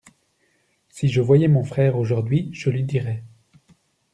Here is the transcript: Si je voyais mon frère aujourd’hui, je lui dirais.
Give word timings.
Si 0.89 1.09
je 1.09 1.21
voyais 1.21 1.47
mon 1.47 1.63
frère 1.63 1.95
aujourd’hui, 1.95 2.49
je 2.53 2.71
lui 2.71 2.81
dirais. 2.83 3.23